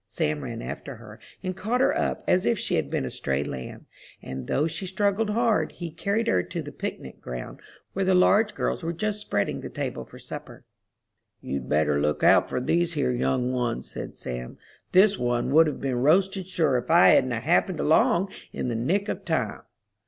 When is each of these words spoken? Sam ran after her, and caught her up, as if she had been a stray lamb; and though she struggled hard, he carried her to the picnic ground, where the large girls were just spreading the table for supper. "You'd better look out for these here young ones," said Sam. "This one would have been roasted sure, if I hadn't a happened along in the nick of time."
Sam 0.07 0.43
ran 0.43 0.63
after 0.63 0.95
her, 0.95 1.19
and 1.43 1.55
caught 1.55 1.79
her 1.79 1.95
up, 1.95 2.23
as 2.27 2.43
if 2.47 2.57
she 2.57 2.73
had 2.73 2.89
been 2.89 3.05
a 3.05 3.09
stray 3.11 3.43
lamb; 3.43 3.85
and 4.19 4.47
though 4.47 4.65
she 4.65 4.87
struggled 4.87 5.29
hard, 5.29 5.73
he 5.73 5.91
carried 5.91 6.25
her 6.25 6.41
to 6.41 6.63
the 6.63 6.71
picnic 6.71 7.21
ground, 7.21 7.59
where 7.93 8.03
the 8.03 8.15
large 8.15 8.55
girls 8.55 8.83
were 8.83 8.93
just 8.93 9.21
spreading 9.21 9.61
the 9.61 9.69
table 9.69 10.03
for 10.03 10.17
supper. 10.17 10.65
"You'd 11.39 11.69
better 11.69 12.01
look 12.01 12.23
out 12.23 12.49
for 12.49 12.59
these 12.59 12.93
here 12.93 13.11
young 13.11 13.51
ones," 13.51 13.91
said 13.91 14.17
Sam. 14.17 14.57
"This 14.91 15.19
one 15.19 15.51
would 15.53 15.67
have 15.67 15.79
been 15.79 16.01
roasted 16.01 16.47
sure, 16.47 16.77
if 16.79 16.89
I 16.89 17.09
hadn't 17.09 17.33
a 17.33 17.39
happened 17.39 17.79
along 17.79 18.31
in 18.51 18.69
the 18.69 18.75
nick 18.75 19.07
of 19.07 19.23
time." 19.23 19.61